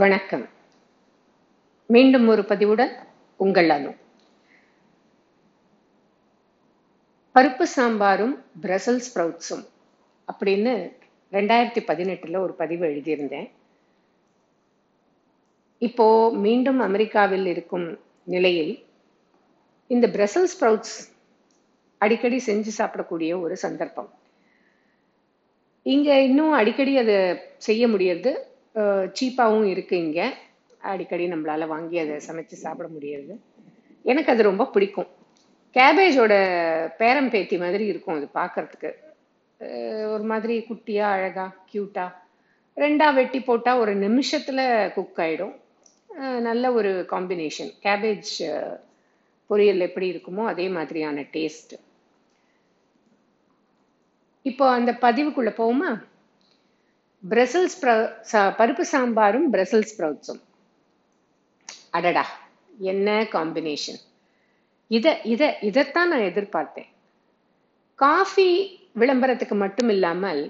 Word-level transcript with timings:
வணக்கம். 0.00 0.44
மீண்டும் 1.86 2.28
ஒரு 2.28 2.42
பதிவுடன் 2.42 2.92
உங்கள் 3.36 3.68
அனு. 3.68 3.90
பருப்பு 7.34 7.62
சாம்பாரும் 7.62 8.32
பிரசல் 8.62 9.00
ஸ்ப்ரவுட்ஸும் 9.06 9.64
அப்படின்னு 10.32 10.72
ரெண்டாயிரத்தி 11.32 11.82
பதினெட்டில் 11.90 12.38
ஒரு 12.44 12.52
பதிவு 12.52 12.86
எழுதியிருந்தேன். 12.86 13.48
இப்போ 15.78 16.06
மீண்டும் 16.46 16.80
அமெரிக்காவில் 16.80 17.46
இருக்கும் 17.46 17.98
நிலையில் 18.34 18.74
இந்த 19.86 20.08
பிரசல் 20.16 20.48
ஸ்ப்ரவுட்ஸ் 20.52 20.96
அடிக்கடி 21.98 22.40
செஞ்சு 22.46 22.72
சாப்பிடக்கூடிய 22.78 23.40
ஒரு 23.40 23.56
சந்தர்ப்பம். 23.56 24.10
இங்கே 25.82 26.16
இன்னும் 26.28 26.56
அடிக்கடி 26.60 26.94
அதை 26.98 27.18
செய்ய 27.68 27.88
முடியறது 27.88 28.34
சீப்பாகவும் 29.18 29.68
இருக்கு 29.72 29.94
இங்கே. 30.04 30.26
அடிக்கடி 30.90 31.24
நம்மளால் 31.32 31.72
வாங்கி 31.72 31.96
அதை 32.02 32.14
சமைச்சு 32.28 32.56
சாப்பிட 32.64 32.86
முடியறது. 32.94 33.34
எனக்கு 34.10 34.32
அது 34.32 34.42
ரொம்ப 34.50 34.64
பிடிக்கும். 34.74 35.10
கேபேஜோட 35.76 36.34
பேரம் 37.00 37.30
பேத்தி 37.34 37.56
மாதிரி 37.64 37.84
இருக்கும் 37.92 38.16
அது 38.18 38.28
பார்க்கறதுக்கு. 38.40 38.90
ஒரு 40.14 40.24
மாதிரி 40.30 40.54
குட்டியா 40.68 41.06
அழகா 41.16 41.46
கியூட்டா 41.70 42.06
ரெண்டா 42.76 43.08
வெட்டி 43.18 43.40
போட்டால் 43.48 43.80
ஒரு 43.82 43.92
நிமிஷத்துல 44.04 44.60
குக் 44.96 45.20
ஆயிடும். 45.24 45.54
நல்ல 46.48 46.64
ஒரு 46.78 46.90
காம்பினேஷன் 47.12 47.70
கேபேஜ் 47.84 48.32
பொரியல் 49.50 49.86
எப்படி 49.86 50.06
இருக்குமோ 50.12 50.44
அதே 50.52 50.66
மாதிரியான 50.76 51.24
டேஸ்ட் 51.36 51.74
இப்போ 54.50 54.64
அந்த 54.78 54.92
பதிவுக்குள்ள 55.04 55.50
போவோமா? 55.58 55.90
பிரசல்ஸ் 57.24 57.76
பருப்பு 58.58 58.84
சாம்பாரும் 58.92 59.46
பிரசல் 59.52 59.86
ஸ்ப்ரவுட்ஸும் 59.90 60.40
அடடா 61.90 62.24
என்ன 62.90 63.08
காம்பினேஷன் 63.32 64.00
இதை 64.90 65.12
இதை 65.24 65.48
இதைத்தான் 65.60 66.08
நான் 66.08 66.28
எதிர்பார்த்தேன். 66.30 66.88
காஃபி 67.98 68.48
விளம்பரத்துக்கு 68.98 69.56
மட்டும் 69.56 69.88
இல்லாமல் 69.88 70.42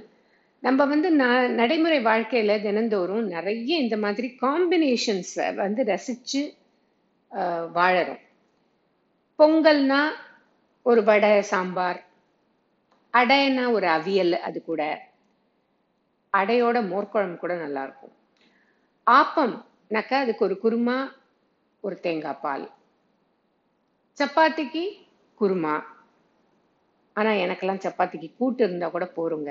நம்ம 0.62 0.84
வந்து 0.84 1.08
ந 1.16 1.24
நடைமுறை 1.50 2.00
வாழ்க்கையில் 2.00 2.62
தினந்தோறும் 2.62 3.26
நிறைய 3.26 3.70
இந்த 3.76 3.96
மாதிரி 3.96 4.28
காம்பினேஷன்ஸை 4.42 5.48
வந்து 5.54 5.82
ரசிச்சு 5.84 6.42
வாழறோம். 7.74 8.22
பொங்கல்னா 9.38 10.02
ஒரு 10.86 11.00
வடை 11.04 11.32
சாம்பார் 11.42 12.00
அடைனா 13.14 13.64
ஒரு 13.70 13.86
அவியல் 13.88 14.34
அது 14.40 14.58
கூட 14.62 14.82
அடையோட 16.34 16.78
மோர்க்குழம்பு 16.90 17.36
கூட 17.36 17.54
நல்லா 17.54 17.82
இருக்கும் 17.82 18.14
ஆப்பம்னாக்கா 19.06 20.16
அதுக்கு 20.24 20.44
ஒரு 20.44 20.56
குருமா 20.62 20.96
ஒரு 21.80 22.00
தேங்காய் 22.00 22.40
பால். 22.42 22.66
சப்பாத்திக்கு 24.18 24.82
குருமா. 25.40 25.74
ஆனால் 27.16 27.40
எனக்கெல்லாம் 27.44 27.84
சப்பாத்திக்கு 27.86 28.28
கூட்டு 28.38 28.64
இருந்தால் 28.64 28.90
கூட 28.90 29.04
போருங்க. 29.16 29.50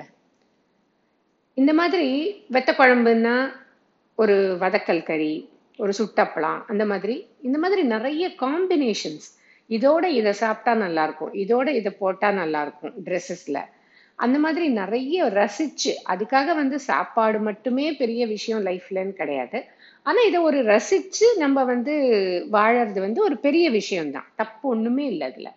இந்த 1.57 1.73
மாதிரி 1.73 2.07
வெத்த 2.51 2.71
குழம்புன்னா 2.77 3.35
ஒரு 4.15 4.57
வதக்கல் 4.59 5.03
கறி 5.03 5.33
ஒரு 5.79 5.93
சுட்டப்பளம் 5.97 6.59
அந்த 6.65 6.85
மாதிரி 6.85 7.15
இந்த 7.41 7.57
மாதிரி 7.57 7.83
நிறைய 7.83 8.25
காம்பினேஷன்ஸ் 8.39 9.27
இதோட 9.69 10.03
இதை 10.19 10.33
சாப்பிட்டா 10.33 10.73
நல்லா 10.73 11.03
இருக்கும் 11.03 11.33
இதோட 11.33 11.67
இதை 11.79 11.91
போட்டா 11.99 12.31
நல்லா 12.31 12.61
இருக்கும் 12.61 12.93
ட்ரெஸ்ஸஸ்ல 13.05 13.59
அந்த 14.21 14.39
மாதிரி 14.39 14.67
நிறைய 14.67 15.25
ரசிச்சு 15.25 15.91
அதுக்காக 16.09 16.55
வந்து 16.55 16.79
சாப்பாடு 16.79 17.39
மட்டுமே 17.39 17.91
பெரிய 17.91 18.27
விஷயம் 18.27 18.65
லைஃப்லன்னு 18.65 19.11
கிடையாது. 19.11 19.63
ஆனா 20.03 20.21
இதை 20.21 20.39
ஒரு 20.39 20.59
ரசிச்சு 20.63 21.27
நம்ம 21.37 21.63
வந்து 21.63 21.93
வாழறது 22.51 22.99
வந்து 22.99 23.23
ஒரு 23.23 23.37
பெரிய 23.37 23.69
விஷயம்தான். 23.69 24.27
தப்பு 24.35 24.69
ஒண்ணுமே 24.69 25.05
இல்லை 25.05 25.31
அதுல. 25.31 25.53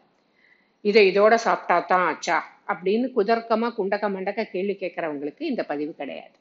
இதை 0.80 1.02
இதோட 1.10 1.34
சாப்பிட்டா 1.34 1.80
தான் 1.80 2.06
ஆச்சா? 2.06 2.36
அப்படின்னு 2.68 3.10
குதர்க்கமா 3.16 3.68
குண்டக்க 3.78 4.10
மண்டக்க 4.10 4.44
கேள்வி 4.44 4.76
கேட்கறவங்களுக்கு 4.80 5.42
இந்த 5.42 5.62
பதிவு 5.64 5.94
கிடையாது. 5.94 6.36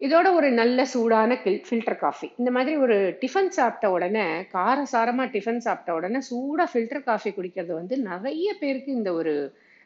இதோட 0.00 0.34
ஒரு 0.34 0.50
நல்ல 0.50 0.84
சூடான 0.84 1.34
ஃபில்டர் 1.44 1.96
காஃபி 1.96 2.32
இந்த 2.36 2.50
மாதிரி 2.50 2.76
ஒரு 2.76 3.18
டிஃபன் 3.20 3.48
சாப்பிட்ட 3.48 3.90
உடனே 3.90 4.24
காரசாரமா 4.52 5.24
டிஃபன் 5.34 5.64
சாப்பிட்ட 5.66 5.94
உடனே 5.94 6.18
சூடா 6.30 6.64
ஃபில்டர் 6.72 7.02
காஃபி 7.02 7.30
குடிக்கிறது 7.30 7.72
வந்து 7.72 7.98
நிறைய 7.98 8.54
பேருக்கு 8.60 8.92
இந்த 8.92 9.12
ஒரு 9.12 9.34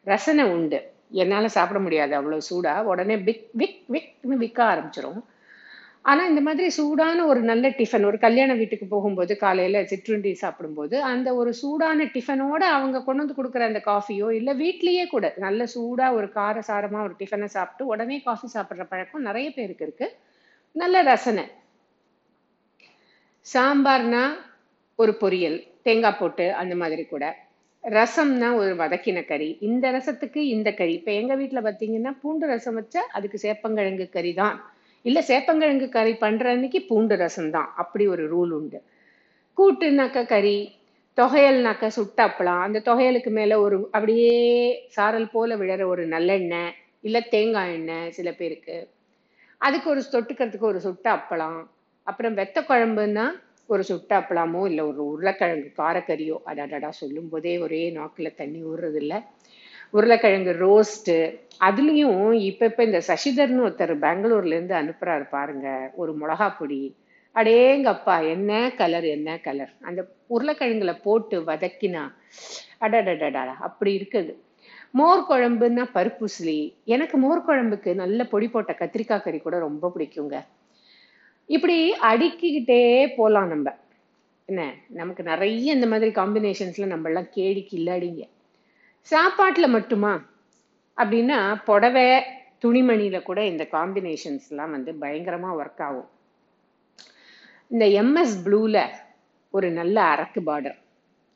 ரசனை 0.05 0.45
உண்டு. 0.45 0.95
என்னால் 1.11 1.55
சாப்பிட 1.57 1.79
முடியாது 1.87 2.13
அவ்வளோ 2.19 2.39
சூடாக 2.51 2.91
உடனே 2.93 3.17
பிக் 3.29 3.49
விக் 3.63 3.81
விக்னு 3.95 4.37
விற்க 4.43 4.61
ஆரம்பிச்சிரும். 4.73 5.21
ஆனால் 6.11 6.29
இந்த 6.31 6.41
மாதிரி 6.47 6.67
சூடான 6.77 7.25
ஒரு 7.31 7.41
நல்ல 7.51 7.69
டிஃபன் 7.79 8.07
ஒரு 8.09 8.19
கல்யாண 8.25 8.51
வீட்டுக்கு 8.59 8.87
போகும்போது 8.93 9.33
காலையில் 9.37 9.87
சிற்றுண்டி 9.93 10.33
சாப்பிடும்போது 10.43 10.97
அந்த 11.13 11.29
ஒரு 11.41 11.53
சூடான 11.61 12.05
டிஃபனோட 12.17 12.63
அவங்க 12.75 13.03
கொண்டு 13.07 13.23
வந்து 13.23 13.37
கொடுக்குற 13.39 13.65
அந்த 13.71 13.81
காஃபியோ 13.89 14.29
இல்லை 14.39 14.53
வீட்லேயே 14.63 15.05
கூட 15.15 15.35
நல்ல 15.45 15.67
சூடாக 15.75 16.17
ஒரு 16.19 16.29
காரசாரமாக 16.37 17.07
ஒரு 17.09 17.15
டிஃபனை 17.23 17.49
சாப்பிட்டு 17.57 17.87
உடனே 17.93 18.19
காஃபி 18.29 18.49
சாப்பிட்ற 18.55 18.87
பழக்கம் 18.93 19.27
நிறைய 19.29 19.49
பேருக்கு 19.57 19.87
இருக்குது 19.87 20.15
நல்ல 20.73 21.03
ரசனை. 21.13 21.47
சாம்பார்னா 23.47 24.23
ஒரு 24.99 25.13
பொரியல் 25.21 25.59
தேங்காய் 25.83 26.19
போட்டு 26.21 26.47
அந்த 26.61 26.75
மாதிரி 26.83 27.03
கூட. 27.07 27.25
ரசம்னா 27.87 28.55
ஒரு 28.55 28.77
வதக்கின 28.77 29.25
கறி. 29.27 29.59
இந்த 29.61 29.91
ரசத்துக்கு 29.91 30.37
இந்த 30.37 30.73
கறி. 30.73 30.93
இப்போ 30.93 31.13
எங்கள் 31.13 31.37
வீட்டில் 31.37 31.63
பார்த்தீங்கன்னா 31.63 32.13
பூண்டு 32.21 32.47
ரசம் 32.47 32.79
வச்சா 32.81 33.03
அதுக்கு 33.13 33.39
சேப்பங்கிழங்கு 33.43 34.09
கறி 34.09 34.35
தான். 34.35 34.57
இல்லை 35.03 35.25
சேப்பங்கிழங்கு 35.29 35.89
கறி 35.89 36.13
பண்ணுற 36.13 36.45
அன்னைக்கு 36.45 36.83
பூண்டு 36.89 37.17
ரசம் 37.17 37.51
தான். 37.51 37.73
அப்படி 37.77 38.07
ஒரு 38.07 38.25
ரூல் 38.29 38.51
உண்டு. 38.51 38.83
கூட்டுனாக்க 39.59 40.27
கறி 40.27 40.59
தொகையல்னாக்க 41.19 41.91
சுட்டப்பளம். 41.97 42.61
அந்த 42.61 42.83
தொகையலுக்கு 42.85 43.31
மேலே 43.31 43.55
ஒரு 43.55 43.89
அப்படியே 43.93 44.35
சாரல் 44.89 45.31
போல 45.31 45.57
விழற 45.57 45.85
ஒரு 45.87 46.09
நல்லெண்ணெய் 46.09 46.75
இல்லை 47.01 47.23
தேங்காய் 47.29 47.73
எண்ணெய் 47.73 48.11
சில 48.11 48.33
பேருக்கு. 48.33 48.89
அதுக்கு 49.59 49.91
ஒரு 49.91 50.03
தொட்டுக்கிறதுக்கு 50.13 50.71
ஒரு 50.73 50.81
சுட்ட 50.81 51.11
அப்பளம் 51.11 51.61
அப்புறம் 52.03 52.37
வெத்த 52.37 52.61
குழம்புன்னா 52.69 53.33
ஒரு 53.69 53.83
சுட்ட 53.85 54.13
அப்பளமோ 54.21 54.61
இல்லை 54.71 54.83
ஒரு 54.91 55.01
உருளைக்கிழங்கு 55.13 55.71
காரக்கறியோ 55.81 56.37
அடாடா 56.51 56.91
சொல்லும் 57.01 57.31
போதே 57.33 57.55
ஒரே 57.59 57.83
நாக்கில் 57.97 58.39
தண்ணி 58.41 58.61
ஊறுறது 58.71 59.01
இல்ல 59.03 59.15
உருளைக்கிழங்கு 59.95 60.53
ரோஸ்ட்டு 60.63 61.17
அதுலேயும் 61.61 62.21
இப்போ 62.49 62.65
இப்போ 62.71 62.83
இந்த 62.85 63.01
சசிதர்னு 63.11 63.65
ஒருத்தர் 63.67 63.95
பெங்களூர்லேருந்து 64.05 64.75
அனுப்புகிறாரு 64.81 65.27
பாருங்க 65.35 65.69
ஒரு 65.95 66.13
மிளகா 66.23 66.49
பொடி. 66.59 66.81
அடேங்கப்பா 67.37 68.17
என்ன 68.35 68.51
கலர் 68.81 69.07
என்ன 69.17 69.31
கலர் 69.47 69.73
அந்த 69.89 70.01
உருளைக்கிழங்குல 70.35 70.93
போட்டு 71.07 71.37
வதக்கினா 71.51 72.03
அடடடடா 72.87 73.45
அப்படி 73.69 73.93
இருக்குது. 73.99 74.33
மோர் 74.95 75.23
குழம்புன்னா 75.31 75.85
பருப்புசிலி 75.97 76.59
எனக்கு 76.95 77.17
மோர் 77.25 77.47
குழம்புக்கு 77.49 77.91
நல்ல 78.03 78.21
பொடி 78.33 78.47
போட்ட 78.49 78.73
கத்திரிக்காய் 78.81 79.25
கறி 79.25 79.39
கூட 79.41 79.57
ரொம்ப 79.67 79.91
பிடிக்குங்க. 79.97 80.37
இப்படி 81.49 81.93
அடுக்கிக்கிட்டே 81.93 82.81
போகலாம் 83.17 83.49
நம்ம. 83.49 83.77
என்ன? 84.49 84.75
நமக்கு 84.89 85.23
நிறைய 85.23 85.73
இந்த 85.73 85.87
மாதிரி 85.87 86.11
காம்பினேஷன்ஸ்ல 86.11 86.87
நம்மளாம் 86.93 87.05
எல்லாம் 87.05 87.33
கேடி 87.37 87.63
கில்லாடிங்க 87.71 88.23
சாப்பாட்டில் 89.01 89.69
மட்டுமா? 89.69 90.13
அப்படின்னா 90.99 91.63
புடவை 91.65 92.05
துணிமணியில 92.65 93.23
கூட 93.23 93.45
இந்த 93.45 93.69
காம்பினேஷன்ஸ்லாம் 93.73 94.71
வந்து 94.71 94.95
பயங்கரமாக 94.95 95.65
ஒர்க் 95.65 95.83
ஆகும். 95.83 96.09
இந்த 97.71 97.87
எம்எஸ் 98.03 98.37
ப்ளூல 98.45 98.89
ஒரு 99.51 99.71
நல்ல 99.71 100.03
அரக்கு 100.15 100.41
பார்டர் 100.47 100.79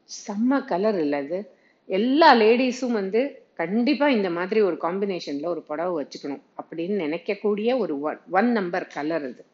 செம்ம 0.09 0.65
கலர் 0.65 0.99
இல்ல 0.99 1.17
அது. 1.17 1.39
எல்லா 1.87 2.35
லேடிஸும் 2.35 2.97
வந்து 3.01 3.21
கண்டிப்பாக 3.55 4.13
இந்த 4.13 4.31
மாதிரி 4.31 4.61
ஒரு 4.61 4.77
காம்பினேஷனில் 4.81 5.47
ஒரு 5.47 5.63
புடவை 5.63 5.93
வச்சுக்கணும் 6.01 6.43
அப்படின்னு 6.61 6.97
நினைக்கக்கூடிய 7.07 7.79
ஒரு 7.79 8.01
ஒன் 8.01 8.21
ஒன் 8.31 8.53
நம்பர் 8.53 8.87
கலர் 8.87 9.29
இது 9.29 9.45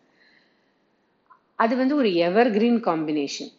அது 1.59 1.75
வந்து 1.77 1.95
ஒரு 1.97 2.11
எவர் 2.27 2.51
கிரீன் 2.57 2.81
காம்பினேஷன் 2.85 3.53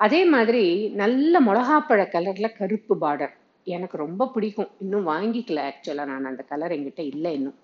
அதே 0.00 0.20
மாதிரி 0.34 0.64
நல்ல 1.02 1.40
மிளகாப்பழ 1.40 2.02
கலர்ல 2.14 2.46
கருப்பு 2.58 2.94
பார்டர் 3.00 3.34
எனக்கு 3.66 3.96
ரொம்ப 3.96 4.22
பிடிக்கும். 4.34 4.70
இன்னும் 4.78 5.06
வாங்கிக்கல 5.08 5.60
ஆக்சுவலாக 5.68 6.10
நான் 6.10 6.30
அந்த 6.30 6.42
கலர் 6.50 6.74
என்கிட்ட 6.76 7.02
இல்லை 7.12 7.30
இன்னும். 7.38 7.58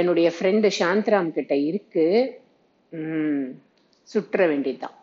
என்னுடைய 0.00 0.28
ஃப்ரெண்டு 0.36 0.68
சாந்தராம் 0.78 1.34
கிட்ட 1.36 1.54
இருக்கு. 1.70 2.06
சுற்ற 4.08 4.46
வேண்டியதுதான். 4.46 4.96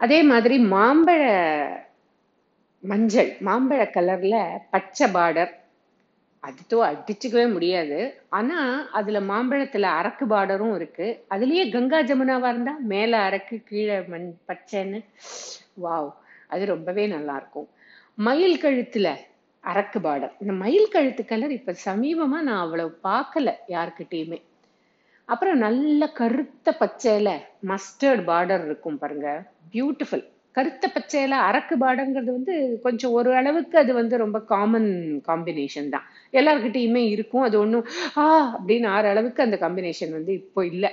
அதே 0.00 0.20
மாதிரி 0.30 0.56
மாம்பழ 0.74 1.20
மஞ்சள் 2.82 3.30
மாம்பழ 3.48 3.82
கலர்ல 3.96 4.36
பச்சை 4.70 5.06
பார்டர் 5.16 5.52
அதுதோ 6.42 6.78
அடிச்சுக்கவே 6.90 7.52
முடியாது. 7.52 8.24
ஆனா 8.28 8.88
அதுல 8.92 9.20
மாம்பழத்துல 9.20 9.82
அரக்கு 9.82 10.26
பார்டரும் 10.26 10.74
இருக்கு. 10.74 11.24
அதுலயே 11.30 11.70
கங்கா 11.70 12.00
ஜமுனாவா 12.02 12.48
இருந்தா 12.48 12.76
மேல 12.78 13.30
அரக்கு 13.30 13.62
கீழே 13.64 14.00
மண் 14.00 14.34
பச்சைன்னு. 14.48 15.00
வாவ் 15.82 16.10
அது 16.48 16.66
ரொம்பவே 16.66 17.06
நல்லா 17.06 17.36
இருக்கும். 17.36 17.68
மயில் 18.14 18.62
கழுத்துல 18.62 19.08
அரக்கு 19.64 19.98
பார்டர். 20.00 20.32
இந்த 20.40 20.52
மயில் 20.52 20.88
கழுத்து 20.88 21.24
கலர் 21.24 21.50
இப்ப 21.50 21.74
சமீபமா 21.84 22.40
நான் 22.40 22.62
அவ்வளவு 22.64 22.98
பார்க்கல 23.02 23.54
யாருக்கிட்டேயுமே 23.68 24.40
அப்புறம் 25.24 25.58
நல்ல 25.58 26.06
கருத்த 26.08 26.76
பச்சையில 26.80 27.30
மஸ்டர்ட் 27.66 28.22
பார்டர் 28.26 28.64
இருக்கும் 28.64 28.98
பாருங்க. 28.98 29.28
பியூட்டிஃபுல் 29.72 30.24
கருத்த 30.54 30.84
பச்சையில 30.94 31.34
அரக்கு 31.48 31.74
பாடங்கிறது 31.82 32.30
வந்து 32.38 32.54
கொஞ்சம் 32.84 33.14
ஒரு 33.18 33.30
அளவுக்கு 33.40 33.76
அது 33.82 33.92
வந்து 34.00 34.14
ரொம்ப 34.24 34.38
காமன் 34.52 34.90
காம்பினேஷன் 35.28 35.88
தான். 35.94 36.06
எல்லார்கிட்டயுமே 36.40 37.02
இருக்கும். 37.14 37.44
அது 37.48 37.56
ஒன்றும் 37.64 37.86
ஆ 38.22 38.26
அப்படின்னு 38.56 38.88
ஆறு 38.96 39.08
அளவுக்கு 39.12 39.46
அந்த 39.46 39.58
காம்பினேஷன் 39.64 40.12
வந்து 40.18 40.34
இப்போ 40.40 40.62
இல்லை. 40.72 40.90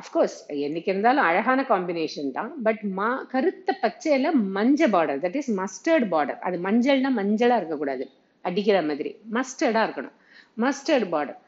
அஃப்கோர்ஸ் 0.00 0.36
என்னைக்கு 0.66 0.90
இருந்தாலும் 0.92 1.26
அழகான 1.30 1.60
காம்பினேஷன் 1.72 2.30
தான். 2.36 2.52
பட் 2.66 2.82
மா 2.98 3.08
கருத்த 3.32 3.74
பச்சையில 3.82 4.30
மஞ்சள் 4.56 4.92
border 4.94 5.20
that 5.24 5.38
is 5.40 5.50
mustard 5.60 6.06
border 6.14 6.38
அது 6.48 6.58
மஞ்சள்னா 6.68 7.10
மஞ்சளா 7.20 7.58
இருக்கக்கூடாது. 7.60 8.06
அடிக்கிற 8.44 8.78
மாதிரி. 8.90 9.10
மஸ்டர்டா 9.36 9.82
இருக்கணும். 9.86 10.16
மஸ்டர்ட் 10.64 11.06
பார்டர் 11.14 11.38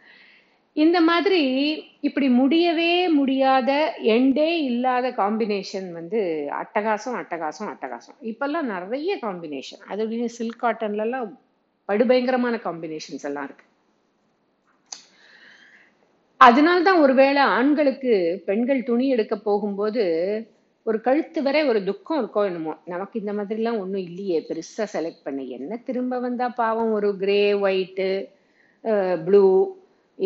இந்த 0.76 0.98
மாதிரி 1.00 1.40
இப்படி 2.00 2.28
முடியவே 2.28 3.08
முடியாத 3.08 3.70
எண்டே 4.02 4.50
இல்லாத 4.68 5.06
காம்பினேஷன் 5.10 5.88
வந்து 5.92 6.20
அட்டகாசம் 6.60 7.16
அட்டகாசம் 7.20 7.70
அட்டகாசம். 7.72 8.18
இப்பெல்லாம் 8.22 8.68
நிறைய 8.74 9.18
காம்பினேஷன் 9.22 9.82
அது 9.88 10.28
சில்க் 10.28 10.62
காட்டன்லலாம் 10.62 11.32
படுபயங்கரமான 11.88 12.54
காம்பினேஷன்ஸ் 12.64 13.26
எல்லாம் 13.28 13.44
இருக்கு. 13.44 13.64
அதனால்தான் 16.40 17.00
ஒருவேளை 17.00 17.42
ஆண்களுக்கு 17.42 18.42
பெண்கள் 18.46 18.82
துணி 18.82 19.08
எடுக்க 19.08 19.34
போகும்போது 19.36 20.04
ஒரு 20.86 21.00
கழுத்து 21.00 21.40
வரை 21.42 21.60
ஒரு 21.68 21.80
துக்கம் 21.84 22.20
இருக்கோ 22.20 22.42
என்னமோ. 22.44 22.74
நமக்கு 22.84 23.20
இந்த 23.20 23.32
மாதிரிலாம் 23.32 23.78
ஒன்றும் 23.78 24.06
இல்லையே. 24.08 24.38
பெருசாக 24.48 24.86
செலக்ட் 24.92 25.24
பண்ணி 25.24 25.44
என்ன 25.50 25.76
திரும்ப 25.84 26.20
வந்தால் 26.20 26.56
பாவம் 26.56 26.92
ஒரு 26.92 27.10
கிரே 27.16 27.42
ஒயிட்டு 27.52 28.08
ப்ளூ 29.24 29.44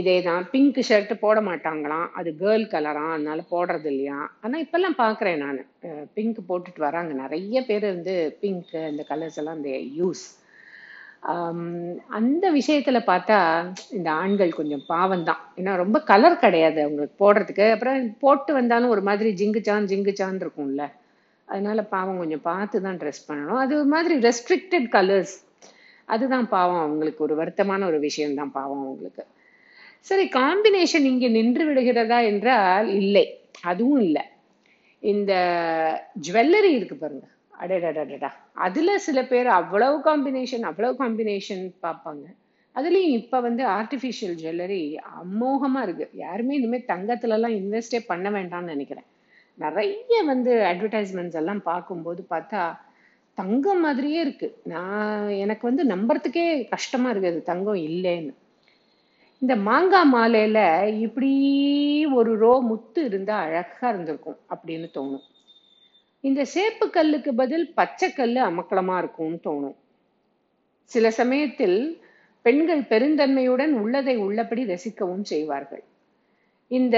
இதே 0.01 0.15
தான் 0.29 0.45
பிங்க் 0.53 0.79
ஷர்ட் 0.89 1.13
போட 1.25 1.39
மாட்டாங்களாம். 1.49 2.07
அது 2.19 2.31
கேர்ள் 2.41 2.65
கலராம் 2.73 3.13
அதனால 3.17 3.41
போடுறது 3.53 3.89
இல்லையா? 3.93 4.21
ஆனால் 4.45 4.63
இப்பெல்லாம் 4.65 4.97
பார்க்குறேன் 5.03 5.43
நான். 5.45 5.61
பிங்க் 6.17 6.41
போட்டுட்டு 6.49 6.81
வராங்க. 6.89 7.13
நிறைய 7.25 7.61
பேர் 7.69 7.87
வந்து 7.95 8.15
பிங்க் 8.41 8.73
இந்த 8.93 9.05
கலர்ஸ் 9.13 9.39
எல்லாம் 9.43 9.61
இந்த 9.61 9.75
யூஸ் 10.01 10.25
அந்த 12.19 12.45
விஷயத்தில் 12.57 13.07
பார்த்தா 13.11 13.37
இந்த 13.99 14.09
ஆண்கள் 14.23 14.51
கொஞ்சம் 14.59 14.83
பாவம் 14.91 15.25
தான் 15.29 15.43
ஏன்னா 15.61 15.73
ரொம்ப 15.83 15.99
கலர் 16.11 16.43
கிடையாது 16.43 16.79
அவங்களுக்கு 16.85 17.17
போடுறதுக்கு. 17.23 17.67
அப்புறம் 17.75 18.11
போட்டு 18.25 18.51
வந்தாலும் 18.59 18.93
ஒரு 18.95 19.03
மாதிரி 19.09 19.31
ஜிங்குச்சான் 19.41 19.89
ஜிங்குச்சான் 19.93 20.43
இருக்கும்ல. 20.45 20.85
அதனால 21.49 21.79
பாவம் 21.95 22.21
கொஞ்சம் 22.23 22.45
பார்த்து 22.51 22.83
தான் 22.87 22.99
ட்ரெஸ் 23.03 23.25
பண்ணணும். 23.29 23.61
அது 23.63 23.73
ஒரு 23.81 23.89
மாதிரி 23.95 24.15
ரெஸ்ட்ரிக்டட் 24.27 24.89
கலர்ஸ் 24.97 25.35
அதுதான் 26.09 26.47
பாவம். 26.57 26.83
அவங்களுக்கு 26.87 27.25
ஒரு 27.27 27.37
வருத்தமான 27.41 27.87
ஒரு 27.91 28.01
விஷயம் 28.09 28.39
தான் 28.41 28.55
பாவம் 28.59 28.85
அவங்களுக்கு. 28.85 29.25
சரி 30.07 30.29
காம்பினேஷன் 30.29 31.05
இங்கே 31.05 31.29
நின்று 31.29 31.65
விடுகிறதா 31.65 32.25
என்றால் 32.25 32.89
இல்லை. 32.89 33.25
அதுவும் 33.63 34.01
இல்லை. 34.01 34.23
இந்த 35.03 35.33
ஜுவல்லரி 36.27 36.71
இருக்கு 36.71 36.97
பாருங்க. 36.97 37.27
அடடடடா 37.59 38.31
அதுல 38.55 38.99
சில 38.99 39.19
பேர் 39.25 39.47
அவ்வளவு 39.47 39.97
காம்பினேஷன் 39.99 40.63
அவ்வளவு 40.63 41.05
காம்பினேஷன் 41.05 41.73
பார்ப்பாங்க. 41.83 42.25
அதுலயும் 42.77 43.17
இப்ப 43.21 43.41
வந்து 43.41 43.63
ஆர்டிஃபிஷியல் 43.67 44.37
ஜுவல்லரி 44.43 44.81
அமோகமா 45.23 45.83
இருக்கு. 45.83 46.07
யாருமே 46.15 46.55
இனிமேல் 46.55 46.89
தங்கத்துல 46.89 47.37
எல்லாம் 47.39 47.57
இன்வெஸ்டே 47.61 48.01
பண்ண 48.07 48.31
வேண்டாம்னு 48.31 48.73
நினைக்கிறேன். 48.75 49.09
நிறைய 49.59 50.23
வந்து 50.23 50.53
அட்வர்டைஸ்மெண்ட்ஸ் 50.71 51.35
எல்லாம் 51.35 51.63
பார்க்கும்போது 51.63 52.27
பார்த்தா 52.31 52.63
தங்கம் 53.35 53.81
மாதிரியே 53.81 54.21
இருக்கு. 54.21 54.49
நான் 54.65 55.29
எனக்கு 55.29 55.65
வந்து 55.71 55.85
நம்புறதுக்கே 55.85 56.69
கஷ்டமா 56.69 57.11
இருக்குது 57.11 57.43
தங்கம் 57.43 57.81
இல்லைன்னு. 57.91 58.35
இந்த 59.43 59.57
மாங்காய் 59.57 60.11
மாலையில 60.15 60.91
இப்படி 61.01 61.31
ஒரு 62.13 62.37
ரோ 62.37 62.61
முத்து 62.61 63.05
இருந்தா 63.05 63.37
அழகா 63.37 63.89
இருந்திருக்கும் 63.89 64.39
அப்படின்னு 64.51 64.89
தோணும். 64.95 65.25
இந்த 66.21 66.45
சேப்பு 66.45 66.91
கல்லுக்கு 66.91 67.35
பதில் 67.35 67.73
பச்சை 67.75 68.13
கல் 68.13 68.35
அமக்கலமா 68.35 68.99
இருக்கும்னு 68.99 69.39
தோணும். 69.45 69.77
சில 70.85 71.11
சமயத்தில் 71.11 72.03
பெண்கள் 72.43 72.83
பெருந்தன்மையுடன் 72.83 73.73
உள்ளதை 73.73 74.17
உள்ளபடி 74.17 74.65
ரசிக்கவும் 74.65 75.23
செய்வார்கள். 75.23 75.83
இந்த 76.67 76.97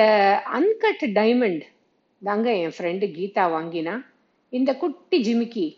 அன்கட் 0.53 1.05
டைமண்ட் 1.19 1.65
தாங்க 2.23 2.53
என் 2.53 2.77
ஃப்ரெண்டு 2.79 3.09
கீதா 3.17 3.44
வாங்கினா 3.56 4.05
இந்த 4.49 4.77
குட்டி 4.77 5.21
ஜிமிக்கி 5.23 5.77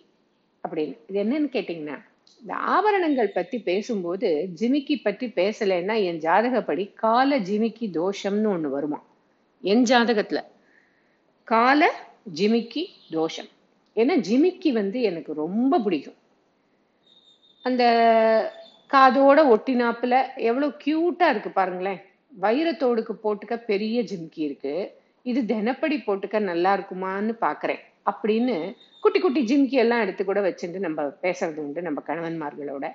அப்படின்னு. 0.64 0.96
இது 1.08 1.22
என்னன்னு 1.24 1.50
கேட்டிங்கன்னா 1.56 1.98
இந்த 2.40 2.54
ஆபரணங்கள் 2.54 3.28
பத்தி 3.28 3.58
பேசும்போது 3.60 4.48
ஜிமிக்கி 4.60 4.96
பற்றி 5.02 5.26
பேசலைன்னா 5.26 6.04
என் 6.04 6.18
ஜாதகப்படி 6.18 6.94
கால 6.94 7.38
ஜிமிக்கி 7.38 7.86
தோஷம்னு 7.88 8.46
ஒன்று 8.46 8.70
வருமா? 8.70 9.02
என் 9.60 9.82
ஜாதகத்துல 9.82 10.40
கால 11.44 11.90
ஜிமிக்கி 12.34 12.86
தோஷம். 13.10 13.50
ஏன்னா 13.96 14.14
ஜிமிக்கி 14.28 14.72
வந்து 14.72 15.02
எனக்கு 15.02 15.32
ரொம்ப 15.34 15.78
பிடிக்கும். 15.78 16.18
அந்த 17.62 17.84
காதோட 18.92 19.38
ஒட்டினாப்புல 19.54 20.22
எவ்வளவு 20.36 20.74
கியூட்டா 20.84 21.28
இருக்கு 21.28 21.50
பாருங்களேன். 21.50 22.00
வைரத்தோடுக்கு 22.40 23.14
போட்டுக்க 23.24 23.56
பெரிய 23.56 24.02
ஜிமிக்கி 24.02 24.42
இருக்கு. 24.48 24.74
இது 25.22 25.40
தினப்படி 25.54 25.96
போட்டுக்க 26.06 26.38
நல்லா 26.40 26.76
இருக்குமான்னு 26.76 27.34
பாக்குறேன். 27.40 27.82
அப்படின்னு 28.10 28.56
குட்டி 29.00 29.20
குட்டி 29.20 29.40
ஜிம்கி 29.44 29.78
எல்லாம் 29.82 30.00
எடுத்து 30.00 30.24
கூட 30.24 30.40
வச்சுட்டு 30.40 30.78
நம்ம 30.78 31.02
பேசுறது 31.22 31.56
உண்டு 31.56 31.82
நம்ம 31.82 32.02
கணவன்மார்களோட. 32.06 32.86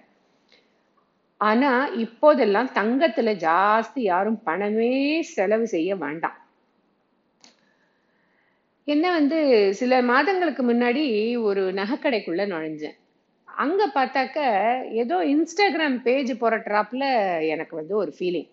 ஆனா 1.42 1.88
இப்போதெல்லாம் 1.88 2.70
தங்கத்துல 2.74 3.30
ஜாஸ்தி 3.46 4.02
யாரும் 4.12 4.42
பணமே 4.44 5.22
செலவு 5.22 5.68
செய்ய 5.68 5.96
வேண்டாம். 5.96 6.38
என்ன 8.88 9.12
வந்து 9.12 9.40
சில 9.74 10.02
மாதங்களுக்கு 10.02 10.64
முன்னாடி 10.74 11.04
ஒரு 11.42 11.62
நகைக்கடைக்குள்ள 11.72 12.44
நுழைஞ்சேன். 12.54 12.98
அங்க 13.46 13.82
பார்த்தாக்க 13.96 14.38
ஏதோ 14.92 15.18
இன்ஸ்டாகிராம் 15.26 15.98
பேஜ் 16.02 16.32
புரட்டுறாப்புல 16.34 17.06
எனக்கு 17.48 17.76
வந்து 17.76 17.96
ஒரு 17.96 18.12
ஃபீலிங் 18.20 18.50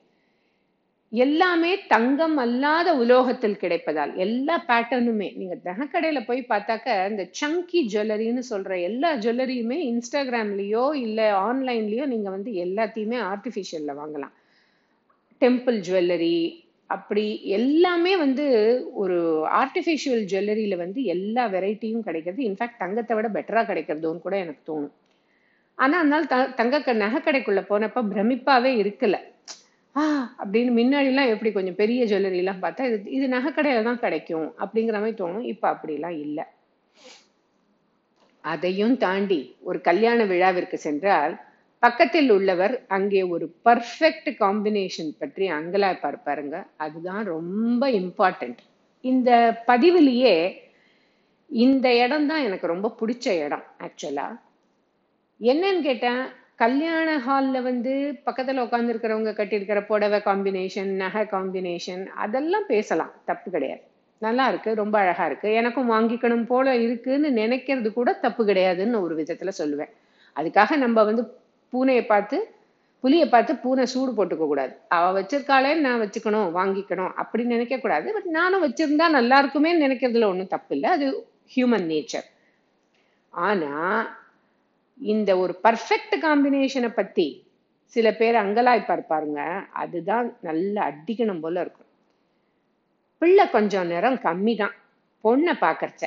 எல்லாமே 1.12 1.78
தங்கம் 1.88 2.36
அல்லாத 2.36 2.94
உலோகத்தில் 2.94 3.58
கிடைப்பதால் 3.58 4.14
எல்லா 4.16 4.64
பேட்டர்னுமே 4.68 5.36
நீங்க 5.36 5.54
நகைக்கடையில 5.64 6.26
போய் 6.26 6.42
பார்த்தாக்க 6.48 7.08
இந்த 7.10 7.28
சங்கி 7.30 7.80
ஜுவல்லரின்னு 7.92 8.42
சொல்ற 8.50 8.80
எல்லா 8.80 9.16
ஜுவல்லரியுமே 9.16 9.78
இன்ஸ்டாகிராம்லயோ 9.92 10.94
இல்ல 10.94 11.32
ஆன்லைன்லயோ 11.48 12.06
நீங்க 12.06 12.30
வந்து 12.30 12.52
எல்லாத்தையுமே 12.52 13.18
ஆர்டிபிஷியல்ல 13.22 13.94
வாங்கலாம். 13.94 14.34
டெம்பிள் 15.42 15.80
ஜுவல்லரி 15.80 16.36
அப்படி 16.90 17.24
எல்லாமே 17.50 18.16
வந்து 18.16 18.46
ஒரு 18.92 19.18
ஆர்டிஃபிஷியல் 19.46 20.24
ஜுவல்லரியில 20.24 20.76
வந்து 20.76 21.04
எல்லா 21.04 21.46
வெரைட்டியும் 21.48 22.02
கிடைக்கிறது. 22.02 22.42
இன்ஃபேக்ட் 22.42 22.78
தங்கத்தை 22.78 23.16
விட 23.16 23.28
பெட்டரா 23.28 23.62
கிடைக்கிறதுன்னு 23.64 24.18
கூட 24.18 24.36
எனக்கு 24.38 24.72
தோணும். 24.72 24.94
ஆனா 25.78 25.98
அதனால 25.98 26.24
த 26.24 26.46
தங்க 26.50 26.92
நகைக்கடைக்குள்ள 26.94 27.60
போனப்ப 27.68 28.02
பிரமிப்பாவே 28.12 28.72
இருக்கலை. 28.76 29.20
ஆ 29.96 30.02
அப்படின்னு 30.42 30.72
முன்னாடிலாம் 30.78 31.30
எப்படி 31.34 31.50
கொஞ்சம் 31.52 31.78
பெரிய 31.80 32.00
ஜுவல்லரி 32.04 32.40
எல்லாம் 32.42 32.62
பார்த்தா 32.62 32.82
இது 32.88 32.98
இது 33.16 33.26
நகைக்கடையில 33.28 33.82
தான் 33.82 34.02
கிடைக்கும் 34.04 34.48
அப்படிங்கிற 34.62 34.96
மாதிரி 35.02 35.16
தோணும். 35.22 35.46
இப்ப 35.52 35.64
அப்படிலாம் 35.74 36.18
இல்லை. 36.24 36.44
அதையும் 38.44 38.96
தாண்டி 38.96 39.40
ஒரு 39.60 39.78
கல்யாண 39.80 40.20
விழாவிற்கு 40.24 40.78
சென்றால் 40.86 41.34
பக்கத்தில் 41.82 42.30
உள்ளவர் 42.30 42.74
அங்கே 42.88 43.22
ஒரு 43.34 43.46
பர்ஃபெக்ட் 43.64 44.30
காம்பினேஷன் 44.40 45.10
பற்றி 45.18 45.44
அங்கலாய்ப்பார் 45.58 46.18
பாருங்க. 46.24 46.56
அதுதான் 46.76 47.22
ரொம்ப 47.36 47.82
இம்பார்ட்டன்ட் 48.00 48.60
இந்த 49.04 49.30
பதிவிலேயே 49.66 50.34
இந்த 51.50 51.86
இடம் 52.04 52.26
தான் 52.26 52.44
எனக்கு 52.48 52.66
ரொம்ப 52.66 52.88
பிடிச்ச 53.00 53.26
இடம் 53.46 53.64
ஆக்சுவலா 53.86 54.26
என்னன்னு 55.40 55.82
கேட்டேன் 55.82 56.20
கல்யாண 56.60 57.08
ஹாலில் 57.18 57.62
வந்து 57.62 57.92
பக்கத்தில் 58.24 58.62
உட்காந்துருக்கிறவங்க 58.62 59.30
கட்டியிருக்கிற 59.36 59.80
புடவை 59.86 60.18
காம்பினேஷன் 60.24 60.90
நகை 61.02 61.22
காம்பினேஷன் 61.30 62.02
அதெல்லாம் 62.24 62.66
பேசலாம். 62.66 63.12
தப்பு 63.24 63.48
கிடையாது. 63.50 63.82
நல்லா 64.22 64.44
இருக்கு 64.48 64.70
ரொம்ப 64.74 64.98
அழகா 64.98 65.26
இருக்கு. 65.26 65.48
எனக்கும் 65.52 65.90
வாங்கிக்கணும் 65.90 66.44
போல 66.44 66.74
இருக்குன்னு 66.76 67.28
நினைக்கிறது 67.30 67.90
கூட 67.92 68.12
தப்பு 68.24 68.44
கிடையாதுன்னு 68.44 69.00
ஒரு 69.00 69.14
விதத்துல 69.16 69.52
சொல்லுவேன். 69.58 69.92
அதுக்காக 70.36 70.76
நம்ம 70.76 71.04
வந்து 71.04 71.22
பூனையை 71.72 72.04
பார்த்து 72.06 72.38
புலியை 73.04 73.26
பார்த்து 73.28 73.52
பூனை 73.56 73.84
சூடு 73.86 74.12
போட்டுக்க 74.16 74.44
கூடாது. 74.46 74.72
அவ 74.88 75.06
வச்சிருக்காளே 75.20 75.72
நான் 75.84 76.00
வச்சுக்கணும் 76.00 76.48
வாங்கிக்கணும் 76.58 77.12
அப்படி 77.22 77.44
நினைக்க 77.44 77.76
கூடாது. 77.78 78.08
பட் 78.12 78.28
நானும் 78.38 78.64
வச்சிருந்தா 78.64 79.06
நல்லா 79.18 79.38
இருக்குமே 79.38 79.72
நினைக்கிறதுல 79.86 80.30
ஒன்றும் 80.32 80.54
தப்பு 80.56 80.74
இல்லை. 80.74 80.90
அது 80.90 81.06
ஹியூமன் 81.54 81.86
நேச்சர் 81.92 82.28
ஆனா 83.34 83.72
இந்த 85.00 85.38
ஒரு 85.38 85.60
பர்ஃபெக்ட் 85.62 86.14
காம்பினேஷனை 86.22 86.88
பத்தி 86.94 87.48
சில 87.84 88.14
பேர் 88.14 88.34
அங்கலாய்ப்பார் 88.34 89.00
பாருங்க. 89.00 89.40
அதுதான் 89.70 90.36
நல்ல 90.40 90.74
அடிக்கணும் 90.90 91.40
போல 91.40 91.60
இருக்கும். 91.60 91.86
பிள்ளை 93.18 93.50
கொஞ்சம் 93.50 93.86
நேரம் 93.86 94.14
கம்மி 94.14 94.56
தான் 94.56 94.74
பொண்ணை 95.24 95.54
பார்க்கறச்ச 95.60 96.04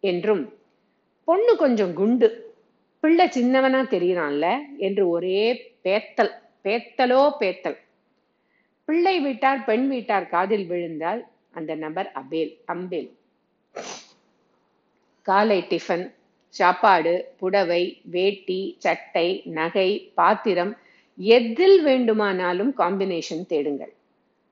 என்றும் 0.00 0.58
பொண்ணு 1.24 1.56
கொஞ்சம் 1.56 1.94
குண்டு. 1.94 2.28
பிள்ளை 3.00 3.26
சின்னவனா 3.26 3.80
தெரியறான்ல 3.94 4.58
என்று 4.76 5.08
ஒரே 5.08 5.74
பேத்தல் 5.84 6.32
பேத்தலோ 6.64 7.30
பேத்தல். 7.40 7.78
பிள்ளை 8.84 9.20
வீட்டார் 9.20 9.64
பெண் 9.64 9.88
வீட்டார் 9.88 10.28
காதில் 10.28 10.66
விழுந்தால் 10.66 11.28
அந்த 11.50 11.74
நபர் 11.74 12.12
அபேல் 12.14 12.52
அம்பேல். 12.66 13.10
காலை 15.22 15.66
டிஃபன் 15.70 16.14
சாப்பாடு 16.58 17.14
புடவை 17.40 17.82
வேட்டி 18.14 18.60
சட்டை 18.84 19.28
நகை 19.58 19.88
பாத்திரம் 20.14 20.72
எதில் 21.18 21.78
வேண்டுமானாலும் 21.82 22.72
காம்பினேஷன் 22.80 23.44
தேடுங்கள். 23.52 23.92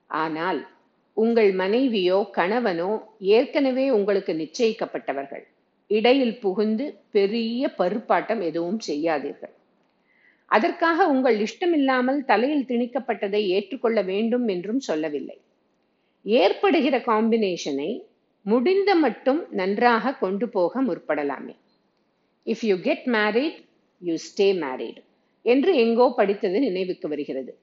ஆனால் 0.09 0.61
உங்கள் 1.17 1.51
மனைவியோ 1.61 2.17
கணவனோ 2.37 2.91
ஏற்கனவே 3.35 3.85
உங்களுக்கு 3.97 4.33
நிச்சயிக்கப்பட்டவர்கள். 4.41 5.45
இடையில் 5.91 6.35
புகுந்து 6.39 6.85
பெரிய 7.11 7.69
பருப்பாட்டம் 7.79 8.41
எதுவும் 8.41 8.79
செய்யாதீர்கள். 8.87 9.53
அதற்காக 10.51 11.07
உங்கள் 11.13 11.37
இஷ்டமில்லாமல் 11.45 12.19
தலையில் 12.25 12.67
திணிக்கப்பட்டதை 12.71 13.41
ஏற்றுக்கொள்ள 13.55 13.99
வேண்டும் 14.11 14.45
என்றும் 14.47 14.81
சொல்லவில்லை. 14.89 15.37
ஏற்படுகிற 16.25 16.95
காம்பினேஷனை 17.11 17.89
முடிந்த 18.45 18.91
மட்டும் 18.95 19.39
நன்றாக 19.59 20.13
கொண்டு 20.23 20.45
போக 20.49 20.81
முற்படலாமே. 20.81 21.55
If 22.45 22.65
you 22.65 22.75
get 22.77 23.05
married 23.05 23.65
you 23.99 24.13
stay 24.13 24.47
married 24.63 25.03
என்று 25.41 25.75
எங்கோ 25.75 26.13
படித்தது 26.15 26.59
நினைவுக்கு 26.59 27.07
வருகிறது. 27.07 27.57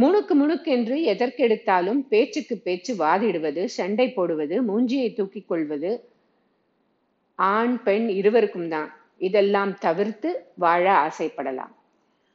முணுக்கு 0.00 0.34
முணுக்கென்று 0.42 0.96
எதற்கெடுத்தாலும் 1.12 2.00
பேச்சுக்கு 2.08 2.56
பேச்சு 2.58 2.94
வாதிடுவது 2.94 3.64
சண்டை 3.64 4.12
போடுவது 4.12 4.62
மூஞ்சியை 4.62 5.14
தூக்கிக் 5.14 5.48
கொள்வது 5.48 6.08
ஆண் 7.34 7.82
பெண் 7.82 8.08
இருவருக்கும் 8.08 8.68
தான். 8.68 8.94
இதெல்லாம் 9.18 9.78
தவிர்த்து 9.78 10.46
வாழ 10.54 10.92
ஆசைப்படலாம். 10.92 11.72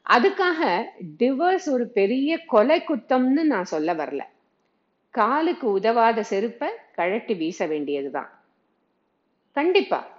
அதுக்காக 0.10 0.84
டிவர்ஸ் 1.20 1.70
ஒரு 1.70 1.88
பெரிய 1.88 2.38
கொலை 2.46 2.84
குத்தம்னு 2.88 3.44
நான் 3.44 3.63
சொல்ல 3.63 3.94
வரல. 3.94 4.22
காலுக்கு 5.10 5.72
உதவாத 5.72 6.24
செருப்பை 6.24 6.70
கழட்டி 6.96 7.34
வீச 7.34 7.65
வேண்டியதுதான். 7.65 8.44
கண்டிப்பா. 9.51 10.16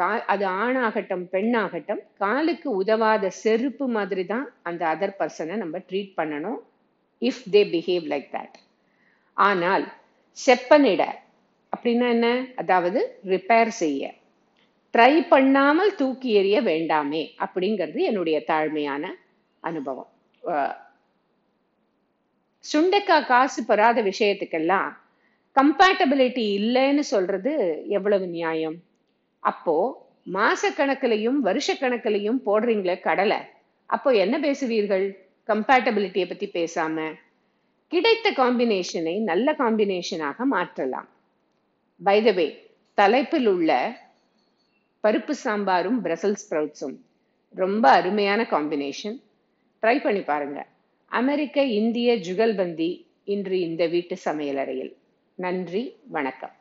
கா 0.00 0.10
அது 0.32 0.44
ஆணாகட்டும் 0.64 1.24
பெண்ணாகட்டும் 1.34 2.02
காலுக்கு 2.22 2.68
உதவாத 2.82 3.30
செருப்பு 3.42 3.86
மாதிரி 3.96 4.24
தான் 4.32 4.46
அந்த 4.62 4.82
அதர் 4.94 5.18
பர்சனை 5.20 5.56
நம்ம 5.62 5.78
ட்ரீட் 5.88 6.12
பண்ணணும் 6.20 6.60
if 7.22 7.42
they 7.54 7.62
behave 7.72 8.06
like 8.12 8.28
that 8.36 8.56
ஆனால் 9.36 9.84
செப்பனிட 10.38 11.02
அப்படின்னா 11.72 12.06
என்ன? 12.14 12.28
அதாவது 12.60 13.00
ரிப்பேர் 13.32 13.70
செய்ய. 13.82 14.02
ட்ரை 14.94 15.12
பண்ணாமல் 15.32 15.92
தூக்கி 16.00 16.30
எறிய 16.40 16.58
வேண்டாமே 16.68 17.22
அப்படிங்கிறது 17.44 18.00
என்னுடைய 18.10 18.38
தாழ்மையான 18.48 19.04
அனுபவம். 19.64 20.10
சுண்டைக்கா 22.64 23.18
காசு 23.30 23.60
பெறாத 23.64 23.98
விஷயத்துக்கெல்லாம் 24.02 24.90
கம்பேட்டபிலிட்டி 25.56 26.44
இல்லைன்னு 26.58 27.04
சொல்றது 27.14 27.52
எவ்வளவு 27.98 28.26
நியாயம்? 28.36 28.76
அப்போ 29.40 30.08
மாச 30.32 30.62
கணக்கிலையும் 30.76 31.38
வருஷ 31.40 31.74
கணக்கிலையும் 31.74 32.40
போடுறீங்களே 32.46 33.00
கடலை. 33.00 33.36
அப்போ 33.86 34.12
என்ன 34.12 34.38
பேசுவீர்கள்? 34.38 35.16
கம்பேட்டபிலிட்டியை 35.46 36.28
பத்தி 36.28 36.46
பேசாம. 36.46 37.14
கிடைத்த 37.86 38.32
காம்பினேஷனை 38.32 39.22
நல்ல 39.22 39.52
காம்பினேஷனாக 39.52 40.36
மாற்றலாம். 40.50 41.08
பைதவே 42.04 42.58
தலைப்பில் 42.94 43.46
உள்ள 43.46 43.98
பருப்பு 45.04 45.30
சாம்பாரும் 45.30 46.04
பிரசல் 46.04 46.36
ஸ்ப்ரவுட்ஸும் 46.42 46.96
ரொம்ப 47.54 47.90
அருமையான 47.90 48.42
காம்பினேஷன் 48.42 49.16
ட்ரை 49.82 50.00
பண்ணி 50.00 50.20
பாருங்க. 50.20 50.66
அமெரிக்க 51.06 51.62
இந்திய 51.62 52.16
ஜுகல்பந்தி 52.16 53.06
இன்று 53.24 53.60
இந்த 53.60 53.86
வீட்டு 53.86 54.16
சமையலறையில். 54.24 54.94
நன்றி 55.34 55.96
வணக்கம். 56.08 56.54